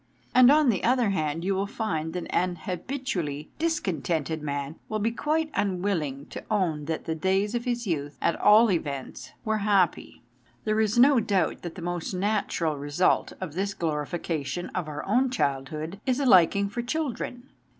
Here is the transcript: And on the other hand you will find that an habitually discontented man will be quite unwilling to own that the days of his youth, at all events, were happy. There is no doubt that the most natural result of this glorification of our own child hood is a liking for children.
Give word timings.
And 0.33 0.49
on 0.49 0.69
the 0.69 0.83
other 0.83 1.11
hand 1.11 1.45
you 1.45 1.53
will 1.53 1.67
find 1.67 2.13
that 2.13 2.25
an 2.31 2.55
habitually 2.63 3.51
discontented 3.59 4.41
man 4.41 4.77
will 4.89 4.97
be 4.97 5.11
quite 5.11 5.51
unwilling 5.53 6.25
to 6.31 6.43
own 6.49 6.85
that 6.85 7.05
the 7.05 7.13
days 7.13 7.53
of 7.53 7.65
his 7.65 7.85
youth, 7.85 8.17
at 8.19 8.35
all 8.35 8.71
events, 8.71 9.33
were 9.45 9.59
happy. 9.59 10.23
There 10.63 10.79
is 10.81 10.97
no 10.97 11.19
doubt 11.19 11.61
that 11.61 11.75
the 11.75 11.83
most 11.83 12.15
natural 12.15 12.77
result 12.77 13.33
of 13.39 13.53
this 13.53 13.75
glorification 13.75 14.69
of 14.69 14.87
our 14.87 15.05
own 15.05 15.29
child 15.29 15.69
hood 15.69 16.01
is 16.07 16.19
a 16.19 16.25
liking 16.25 16.67
for 16.67 16.81
children. 16.81 17.49